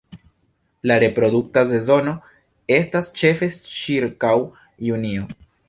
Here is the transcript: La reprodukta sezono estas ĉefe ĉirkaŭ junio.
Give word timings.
La 0.91 0.95
reprodukta 1.03 1.63
sezono 1.73 2.15
estas 2.79 3.13
ĉefe 3.21 3.53
ĉirkaŭ 3.77 4.35
junio. 4.91 5.33